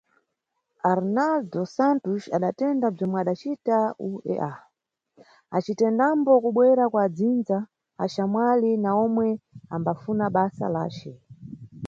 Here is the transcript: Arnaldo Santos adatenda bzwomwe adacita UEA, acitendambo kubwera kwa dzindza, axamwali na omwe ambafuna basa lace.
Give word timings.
Arnaldo 0.91 1.61
Santos 1.75 2.23
adatenda 2.37 2.85
bzwomwe 2.93 3.17
adacita 3.23 3.77
UEA, 4.09 4.51
acitendambo 5.57 6.31
kubwera 6.43 6.83
kwa 6.91 7.05
dzindza, 7.15 7.57
axamwali 8.03 8.71
na 8.83 8.91
omwe 9.03 9.27
ambafuna 9.75 10.25
basa 10.35 10.65
lace. 10.75 11.11